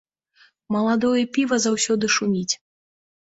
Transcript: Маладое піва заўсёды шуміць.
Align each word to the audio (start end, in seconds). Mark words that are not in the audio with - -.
Маладое 0.75 1.23
піва 1.37 1.59
заўсёды 1.65 2.05
шуміць. 2.17 2.53